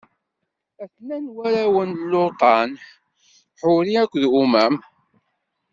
A-ten-an 0.83 1.25
warraw 1.35 1.75
n 1.89 1.91
Luṭan: 2.11 2.71
Ḥuri 3.59 3.93
akked 4.01 4.23
Umam. 4.41 4.75